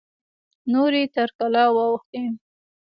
[0.71, 2.23] نورې تر کلا واوښتې.